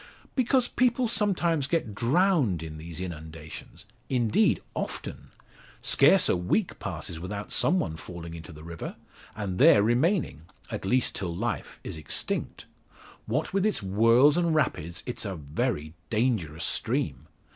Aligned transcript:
"Because 0.33 0.67
people 0.67 1.07
sometimes 1.07 1.67
get 1.67 1.93
drowned 1.93 2.63
in 2.63 2.79
these 2.79 2.99
inundations; 2.99 3.85
indeed, 4.09 4.59
often. 4.73 5.27
Scarce 5.79 6.27
a 6.27 6.35
week 6.35 6.79
passes 6.79 7.19
without 7.19 7.51
some 7.51 7.77
one 7.79 7.95
falling 7.97 8.33
into 8.33 8.51
the 8.51 8.63
river, 8.63 8.95
and 9.35 9.59
there 9.59 9.83
remaining, 9.83 10.47
at 10.71 10.85
least 10.85 11.13
till 11.15 11.35
life 11.35 11.79
is 11.83 11.97
extinct. 11.97 12.65
What 13.27 13.53
with 13.53 13.63
its 13.63 13.81
whirls 13.83 14.37
and 14.37 14.55
rapids, 14.55 15.03
it's 15.05 15.23
a 15.23 15.35
very 15.35 15.93
dangerous 16.09 16.65
stream. 16.65 17.27